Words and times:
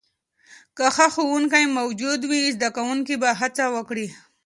که 0.77 0.85
ښه 0.95 1.07
ښوونکې 1.13 1.65
موجود 1.79 2.19
وي، 2.29 2.43
زده 2.55 2.69
کوونکي 2.75 3.15
به 3.21 3.29
هڅه 3.39 3.65
وکړي. 3.75 4.07